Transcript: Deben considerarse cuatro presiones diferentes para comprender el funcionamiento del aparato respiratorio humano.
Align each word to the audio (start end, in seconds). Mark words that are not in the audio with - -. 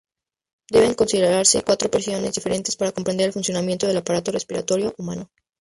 Deben 0.71 0.95
considerarse 0.95 1.61
cuatro 1.61 1.91
presiones 1.91 2.33
diferentes 2.33 2.75
para 2.75 2.91
comprender 2.91 3.27
el 3.27 3.33
funcionamiento 3.33 3.85
del 3.85 3.97
aparato 3.97 4.31
respiratorio 4.31 4.95
humano. 4.97 5.29